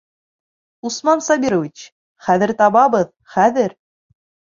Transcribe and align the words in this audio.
Усман 0.89 1.19
Сабирович, 1.25 1.83
хәҙер 2.29 2.53
табабыҙ, 2.63 3.13
хәҙер! 3.35 3.77